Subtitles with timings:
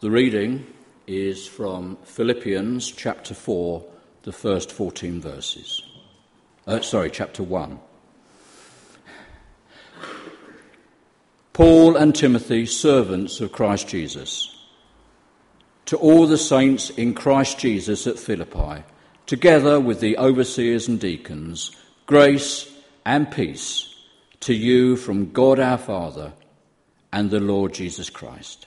[0.00, 0.64] The reading
[1.08, 3.84] is from Philippians chapter 4,
[4.22, 5.82] the first 14 verses.
[6.68, 7.80] Uh, sorry, chapter 1.
[11.52, 14.56] Paul and Timothy, servants of Christ Jesus,
[15.86, 18.84] to all the saints in Christ Jesus at Philippi,
[19.26, 21.72] together with the overseers and deacons,
[22.06, 22.72] grace
[23.04, 23.96] and peace
[24.38, 26.34] to you from God our Father
[27.12, 28.66] and the Lord Jesus Christ.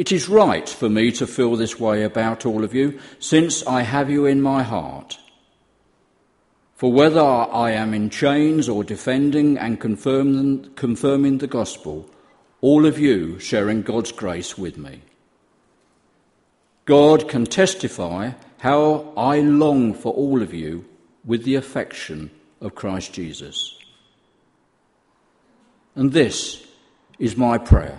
[0.00, 3.82] It is right for me to feel this way about all of you, since I
[3.82, 5.18] have you in my heart.
[6.74, 12.08] For whether I am in chains or defending and confirming, the gospel,
[12.62, 15.02] all of you sharing God's grace with me.
[16.86, 20.86] God can testify how I long for all of you
[21.26, 22.30] with the affection
[22.62, 23.78] of Christ Jesus.
[25.94, 26.66] And this
[27.18, 27.98] is my prayer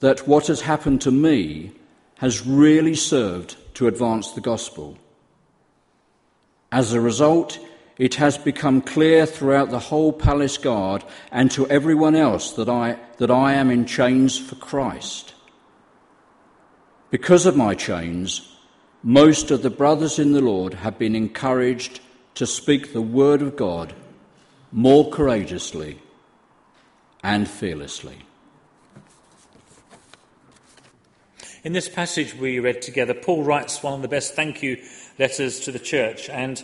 [0.00, 1.72] that what has happened to me
[2.16, 4.98] has really served to advance the gospel.
[6.72, 7.58] As a result,
[7.98, 12.98] it has become clear throughout the whole palace guard and to everyone else that I,
[13.18, 15.34] that I am in chains for Christ.
[17.10, 18.52] Because of my chains,
[19.02, 22.00] most of the brothers in the Lord have been encouraged
[22.34, 23.94] to speak the word of God
[24.72, 25.98] more courageously
[27.22, 28.25] and fearlessly.
[31.66, 34.80] In this passage we read together, Paul writes one of the best thank you
[35.18, 36.30] letters to the church.
[36.30, 36.62] And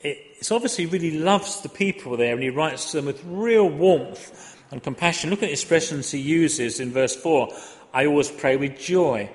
[0.00, 4.56] it's obviously really loves the people there and he writes to them with real warmth
[4.70, 5.28] and compassion.
[5.28, 7.52] Look at the expressions he uses in verse 4
[7.92, 9.28] I always pray with joy.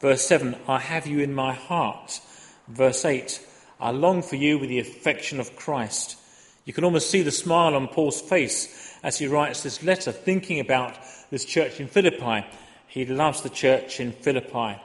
[0.00, 2.22] Verse 7 I have you in my heart.
[2.68, 3.38] Verse 8
[3.80, 6.16] I long for you with the affection of Christ.
[6.64, 10.58] You can almost see the smile on Paul's face as he writes this letter, thinking
[10.58, 10.96] about
[11.28, 12.46] this church in Philippi.
[12.94, 14.80] He loves the church in Philippi.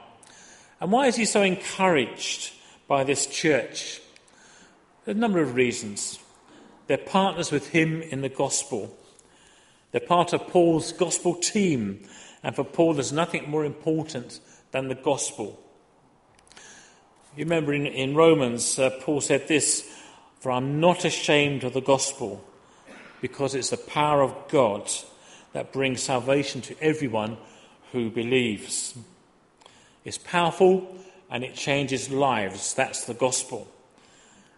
[0.80, 2.52] And why is he so encouraged
[2.88, 4.00] by this church?
[5.04, 6.18] There are a number of reasons.
[6.88, 8.98] They're partners with him in the gospel.
[9.92, 12.00] They're part of Paul's gospel team.
[12.42, 14.40] And for Paul, there's nothing more important
[14.72, 15.62] than the gospel.
[17.36, 19.88] You remember in, in Romans, uh, Paul said this
[20.40, 22.44] For I'm not ashamed of the gospel,
[23.20, 24.90] because it's the power of God
[25.52, 27.36] that brings salvation to everyone
[27.92, 28.94] who believes.
[30.04, 30.96] It's powerful
[31.30, 32.74] and it changes lives.
[32.74, 33.68] That's the gospel.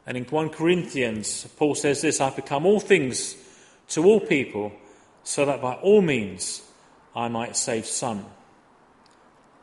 [0.06, 3.36] And in 1 Corinthians, Paul says this I've become all things
[3.88, 4.72] to all people,
[5.22, 6.62] so that by all means
[7.14, 8.24] I might save some.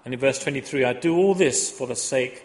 [0.05, 2.43] And in verse 23, I do all this for the sake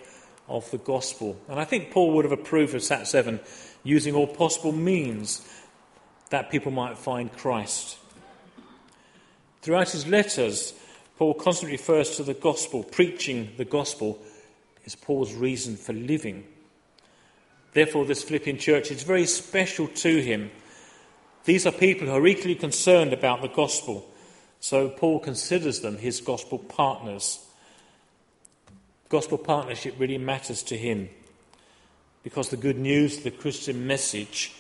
[0.49, 1.37] of the gospel.
[1.49, 3.41] And I think Paul would have approved of Sat 7
[3.85, 5.47] using all possible means
[6.31, 7.99] that people might find Christ.
[9.63, 10.75] Throughout his letters,
[11.17, 14.19] Paul constantly refers to the gospel, preaching the gospel
[14.85, 16.45] is Paul's reason for living.
[17.73, 20.51] Therefore, this Philippian church is very special to him.
[21.45, 24.09] These are people who are equally concerned about the gospel,
[24.61, 27.45] so Paul considers them his gospel partners.
[29.09, 31.09] Gospel partnership really matters to him
[32.23, 34.53] because the good news, the Christian message,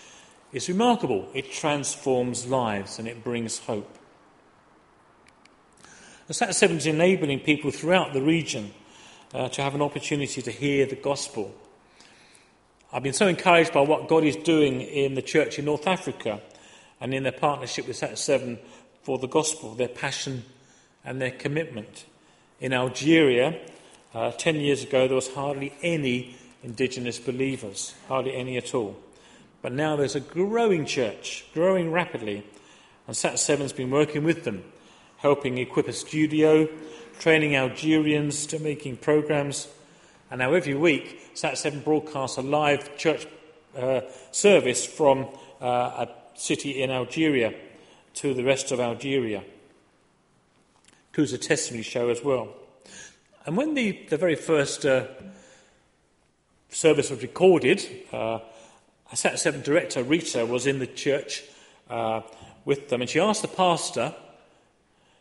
[0.52, 1.28] is remarkable.
[1.34, 3.98] It transforms lives and it brings hope.
[6.26, 8.72] The Sat 7 is enabling people throughout the region
[9.34, 11.54] uh, to have an opportunity to hear the gospel.
[12.90, 16.40] I've been so encouraged by what God is doing in the church in North Africa
[16.98, 18.58] and in their partnership with Sat 7
[19.02, 20.44] for the gospel, their passion
[21.04, 22.06] and their commitment.
[22.58, 23.60] In Algeria,
[24.14, 28.96] uh, 10 years ago, there was hardly any indigenous believers, hardly any at all.
[29.60, 32.46] But now there's a growing church, growing rapidly,
[33.06, 34.64] and Sat 7's been working with them
[35.24, 36.68] helping equip a studio,
[37.18, 39.68] training Algerians to making programs.
[40.30, 43.26] And now every week, Sat7 broadcasts a live church
[43.74, 45.26] uh, service from
[45.62, 47.54] uh, a city in Algeria
[48.16, 49.42] to the rest of Algeria.
[51.08, 52.50] Includes a testimony show as well.
[53.46, 55.06] And when the, the very first uh,
[56.68, 57.82] service was recorded,
[58.12, 58.40] uh,
[59.10, 61.44] a Sat7 director, Rita, was in the church
[61.88, 62.20] uh,
[62.66, 64.14] with them, and she asked the pastor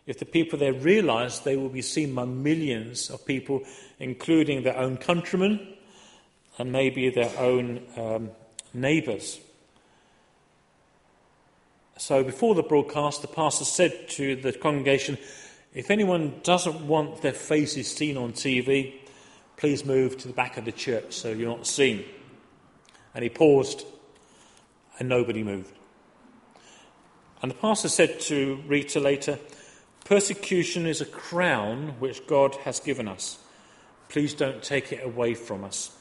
[0.06, 3.64] if the people there realize they will be seen by millions of people,
[4.00, 5.76] including their own countrymen
[6.58, 8.32] and maybe their own um,
[8.74, 9.40] neighbours.
[11.98, 15.18] So before the broadcast, the pastor said to the congregation,
[15.74, 18.94] if anyone doesn't want their faces seen on TV,
[19.58, 22.04] please move to the back of the church so you're not seen.
[23.16, 23.86] And he paused,
[25.00, 25.74] and nobody moved.
[27.42, 29.40] And the pastor said to Rita later,
[30.06, 33.40] Persecution is a crown which God has given us.
[34.10, 35.98] Please don't take it away from us.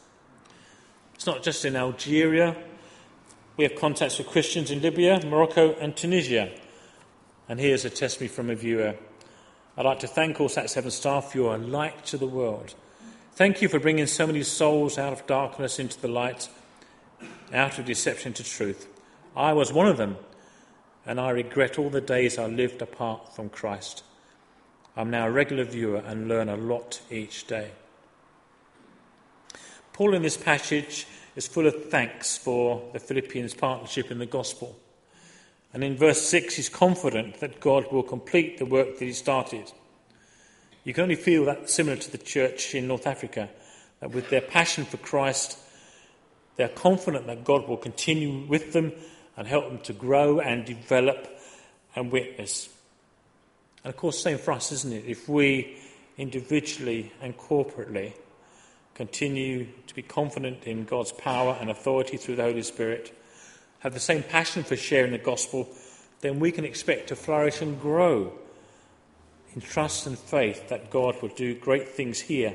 [1.14, 2.56] It's not just in Algeria.
[3.56, 6.50] We have contacts with Christians in Libya, Morocco, and Tunisia.
[7.49, 8.96] And here's a testimony from a viewer.
[9.76, 11.34] I'd like to thank all Sat7 staff.
[11.34, 12.75] You are a light to the world.
[13.34, 16.48] Thank you for bringing so many souls out of darkness into the light,
[17.52, 18.87] out of deception to truth.
[19.34, 20.16] I was one of them,
[21.06, 24.04] and I regret all the days I lived apart from Christ.
[24.96, 27.70] I'm now a regular viewer and learn a lot each day.
[29.93, 34.76] Paul in this passage is full of thanks for the Philippians' partnership in the gospel.
[35.72, 39.72] And in verse 6, he's confident that God will complete the work that he started.
[40.84, 43.48] You can only feel that similar to the church in North Africa,
[44.00, 45.58] that with their passion for Christ,
[46.56, 48.93] they're confident that God will continue with them
[49.37, 51.29] and help them to grow and develop
[51.94, 52.69] and witness.
[53.84, 55.05] And of course, same for us, isn't it?
[55.06, 55.76] If we
[56.19, 58.12] individually and corporately
[58.94, 63.17] continue to be confident in God's power and authority through the Holy Spirit,
[63.81, 65.69] have the same passion for sharing the gospel,
[66.20, 68.32] then we can expect to flourish and grow
[69.55, 72.55] in trust and faith that God will do great things here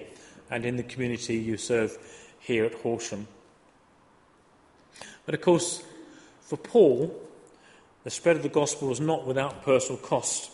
[0.50, 1.98] and in the community you serve
[2.40, 3.28] here at Horsham.
[5.26, 5.84] But of course,
[6.48, 7.14] for Paul,
[8.06, 10.50] the spread of the gospel was not without personal cost,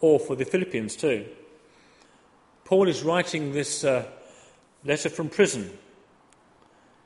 [0.00, 1.24] or for the Philippians too.
[2.64, 4.04] Paul is writing this uh,
[4.84, 5.70] letter from prison.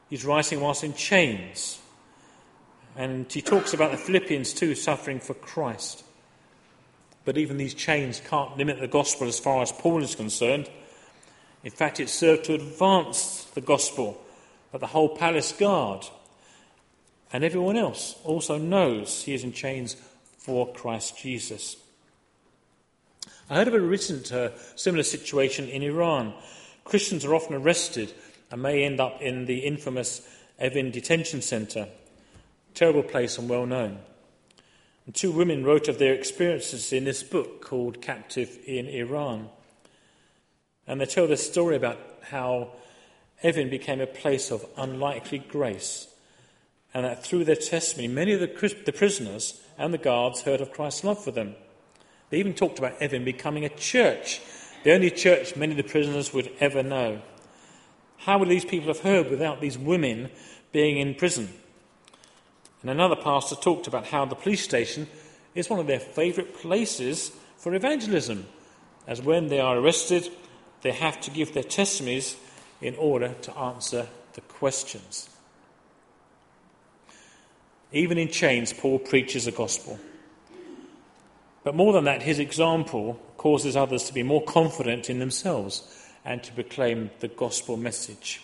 [0.09, 1.79] He's writing whilst in chains.
[2.97, 6.03] And he talks about the Philippians too suffering for Christ.
[7.27, 10.71] But even these chains can't limit the gospel as far as Paul is concerned.
[11.63, 14.25] In fact, it served to advance the gospel
[14.73, 16.07] that the whole palace guard
[17.33, 19.97] and everyone else also knows he is in chains
[20.39, 21.77] for Christ Jesus.
[23.49, 26.35] I heard of a recent uh, similar situation in Iran.
[26.85, 28.13] Christians are often arrested
[28.51, 30.27] and may end up in the infamous
[30.61, 31.89] Evin detention centre.
[32.75, 33.99] Terrible place and well known.
[35.07, 39.49] And two women wrote of their experiences in this book called Captive in Iran.
[40.87, 41.99] And they tell the story about
[42.31, 42.71] how
[43.45, 46.09] Evin became a place of unlikely grace,
[46.97, 50.73] and that through their testimony, many of the, the prisoners and the guards heard of
[50.73, 51.55] Christ's love for them.
[52.31, 54.41] They even talked about Evin becoming a church,
[54.83, 57.21] the only church many of the prisoners would ever know.
[58.17, 60.31] How would these people have heard without these women
[60.73, 61.51] being in prison?
[62.81, 65.07] And another pastor talked about how the police station
[65.55, 68.47] is one of their favourite places for evangelism,
[69.07, 70.31] as when they are arrested,
[70.81, 72.37] they have to give their testimonies
[72.81, 75.29] in order to answer the questions.
[77.93, 79.99] Even in chains, Paul preaches the gospel.
[81.65, 85.83] But more than that, his example causes others to be more confident in themselves
[86.25, 88.41] and to proclaim the gospel message.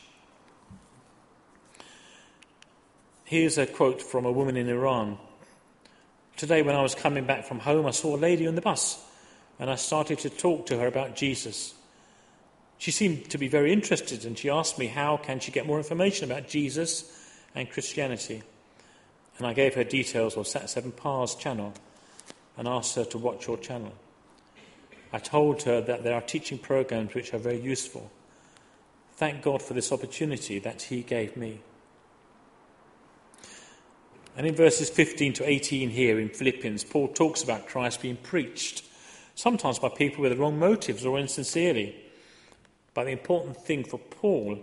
[3.24, 5.18] Here's a quote from a woman in Iran.
[6.36, 9.02] Today, when I was coming back from home, I saw a lady on the bus
[9.58, 11.74] and I started to talk to her about Jesus.
[12.78, 15.78] She seemed to be very interested and she asked me how can she get more
[15.78, 17.04] information about Jesus
[17.54, 18.42] and Christianity.
[19.42, 21.72] And I gave her details of Sat7 Pars channel
[22.56, 23.92] and asked her to watch your channel.
[25.12, 28.08] I told her that there are teaching programs which are very useful.
[29.16, 31.58] Thank God for this opportunity that He gave me.
[34.36, 38.84] And in verses 15 to 18 here in Philippians, Paul talks about Christ being preached,
[39.34, 41.96] sometimes by people with the wrong motives or insincerely.
[42.94, 44.60] But the important thing for Paul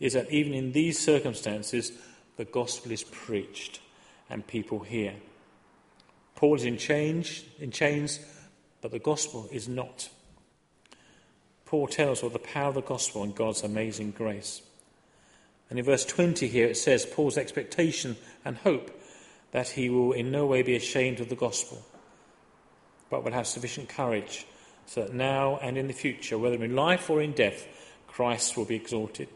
[0.00, 1.92] is that even in these circumstances,
[2.38, 3.80] the gospel is preached
[4.32, 5.14] and people hear.
[6.34, 8.18] Paul is in, change, in chains,
[8.80, 10.08] but the gospel is not.
[11.66, 14.62] Paul tells of the power of the gospel and God's amazing grace.
[15.70, 18.90] And in verse 20 here it says Paul's expectation and hope
[19.52, 21.82] that he will in no way be ashamed of the gospel,
[23.10, 24.46] but will have sufficient courage
[24.86, 27.66] so that now and in the future, whether in life or in death,
[28.06, 29.28] Christ will be exalted.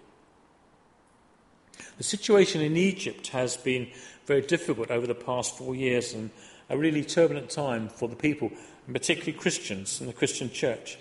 [1.98, 3.88] The situation in Egypt has been
[4.26, 6.30] very difficult over the past four years and
[6.68, 8.50] a really turbulent time for the people,
[8.86, 10.98] and particularly Christians and the Christian church.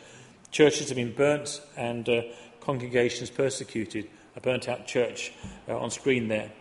[0.51, 2.21] Churches have been burnt and uh,
[2.61, 4.07] congregations persecuted.
[4.35, 5.31] A burnt out church
[5.67, 6.51] uh, on screen there.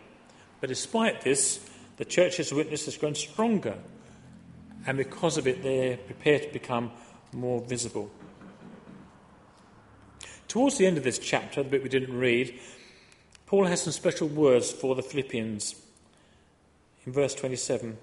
[0.61, 1.59] But despite this,
[1.97, 3.77] the church's witness has grown stronger,
[4.87, 6.91] and because of it, they're prepared to become
[7.33, 8.09] more visible.
[10.47, 12.57] Towards the end of this chapter, the bit we didn't read,
[13.45, 15.75] Paul has some special words for the Philippians.
[17.05, 17.97] In verse 27,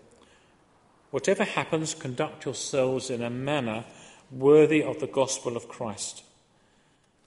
[1.11, 3.85] whatever happens, conduct yourselves in a manner
[4.31, 6.23] worthy of the gospel of Christ.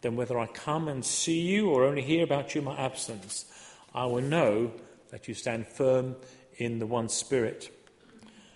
[0.01, 3.45] Then, whether I come and see you or only hear about you in my absence,
[3.93, 4.71] I will know
[5.11, 6.15] that you stand firm
[6.57, 7.69] in the one Spirit,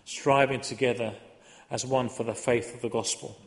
[0.05, 1.15] striving together
[1.69, 3.37] as one for the faith of the gospel,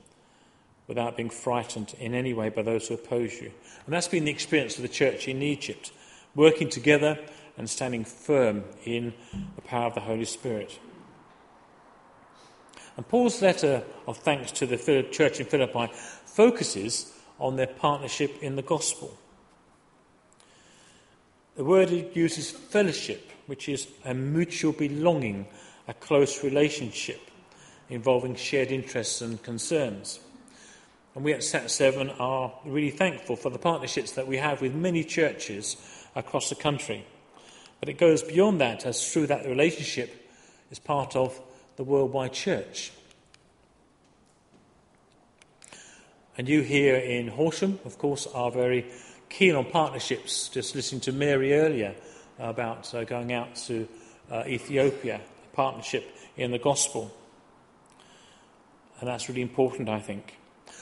[0.87, 3.50] without being frightened in any way by those who oppose you.
[3.87, 5.90] And that's been the experience of the church in Egypt,
[6.35, 7.19] working together
[7.57, 9.12] and standing firm in
[9.57, 10.79] the power of the Holy Spirit.
[12.97, 14.77] And Paul's letter of thanks to the
[15.11, 15.93] church in Philippi
[16.27, 19.17] focuses on their partnership in the gospel.
[21.57, 25.47] The word it uses fellowship, which is a mutual belonging,
[25.89, 27.21] a close relationship
[27.91, 30.21] involving shared interests and concerns.
[31.15, 35.05] And we at SAT7 are really thankful for the partnerships that we have with many
[35.05, 35.77] churches
[36.14, 37.04] across the country.
[37.81, 40.31] But it goes beyond that, as through that relationship
[40.71, 41.40] is part of
[41.76, 42.92] the worldwide church.
[46.38, 48.87] And you here in Horsham, of course, are very
[49.28, 50.49] keen on partnerships.
[50.49, 51.95] Just listening to Mary earlier
[52.38, 53.87] about uh, going out to
[54.31, 57.14] uh, Ethiopia, a partnership in the gospel.
[59.00, 60.38] And that's really important, I think.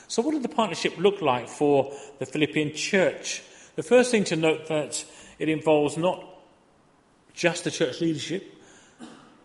[0.06, 3.42] So, what did the partnership look like for the Philippian church?
[3.76, 5.04] The first thing to note that
[5.40, 6.22] it involves not
[7.32, 8.54] just the church leadership,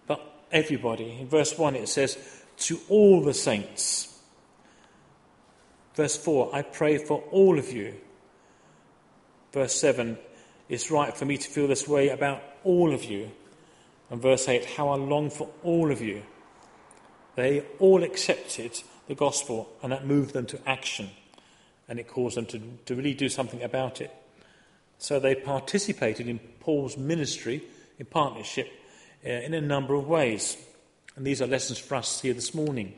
[0.06, 0.22] but
[0.52, 1.18] everybody.
[1.22, 2.18] In verse 1, it says,
[2.58, 4.20] To all the saints.
[5.96, 7.96] Verse 4, I pray for all of you.
[9.54, 10.18] Verse 7,
[10.68, 13.32] it's right for me to feel this way about all of you.
[14.10, 16.24] And verse 8, how I long for all of you.
[17.36, 21.12] They all accepted the gospel, and that moved them to action,
[21.88, 24.14] and it caused them to, to really do something about it.
[24.98, 27.64] So they participated in Paul's ministry
[28.00, 28.72] in partnership
[29.25, 30.58] uh, in a number of ways.
[31.16, 32.94] And these are lessons for us here this morning.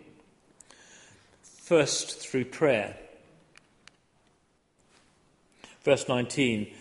[1.41, 2.97] First, through prayer.
[5.83, 6.73] Verse 19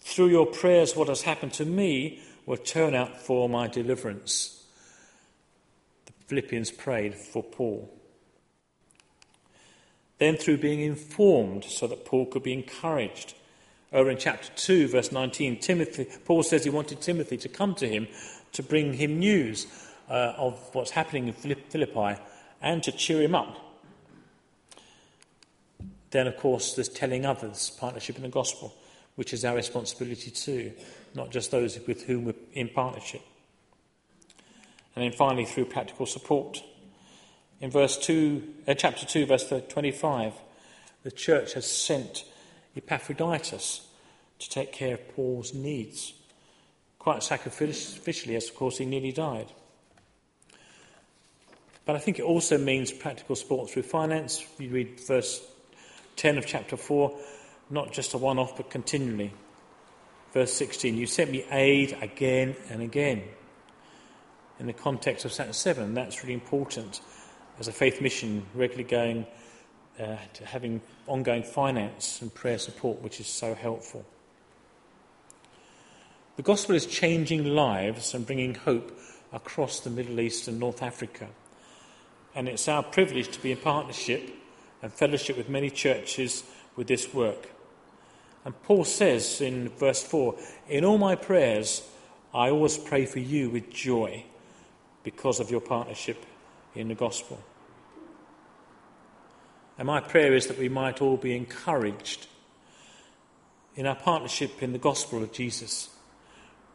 [0.00, 4.64] Through your prayers, what has happened to me will turn out for my deliverance.
[6.06, 7.92] The Philippians prayed for Paul.
[10.18, 13.34] Then, through being informed so that Paul could be encouraged.
[13.92, 17.88] Over in chapter 2, verse 19, Timothy, Paul says he wanted Timothy to come to
[17.88, 18.06] him
[18.52, 19.66] to bring him news
[20.08, 22.20] uh, of what's happening in Philippi
[22.62, 23.56] and to cheer him up.
[26.10, 28.74] Then, of course, there's telling others, partnership in the gospel,
[29.16, 30.72] which is our responsibility too,
[31.14, 33.22] not just those with whom we're in partnership.
[34.94, 36.62] And then finally, through practical support.
[37.60, 40.32] In verse 2, uh, chapter 2, verse 25,
[41.02, 42.24] the church has sent
[42.76, 43.86] Epaphroditus
[44.38, 46.14] to take care of Paul's needs.
[46.98, 49.52] Quite sacrificially, as of course he nearly died.
[51.84, 54.44] But I think it also means practical support through finance.
[54.58, 55.42] You read verse
[56.16, 57.16] 10 of chapter 4,
[57.70, 59.32] not just a one off, but continually.
[60.32, 63.24] Verse 16, you sent me aid again and again.
[64.60, 67.00] In the context of Sat 7, that's really important
[67.58, 69.26] as a faith mission, regularly going
[69.98, 74.04] uh, to having ongoing finance and prayer support, which is so helpful.
[76.36, 78.98] The gospel is changing lives and bringing hope
[79.32, 81.28] across the Middle East and North Africa.
[82.34, 84.30] And it's our privilege to be in partnership
[84.82, 86.44] and fellowship with many churches
[86.76, 87.50] with this work.
[88.44, 90.34] And Paul says in verse 4
[90.68, 91.86] In all my prayers,
[92.32, 94.24] I always pray for you with joy
[95.02, 96.24] because of your partnership
[96.74, 97.38] in the gospel.
[99.80, 102.26] And my prayer is that we might all be encouraged
[103.74, 105.88] in our partnership in the gospel of Jesus,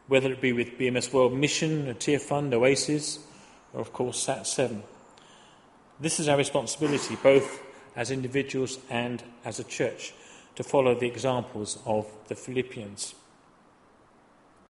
[0.08, 3.20] whether it be with BMS World Mission, Tearfund, Oasis,
[3.74, 4.84] or of course SAT 7.
[6.00, 7.62] This is our responsibility, both
[7.96, 10.16] as individuals and as a church
[10.56, 13.14] to follow the examples of the Philippians.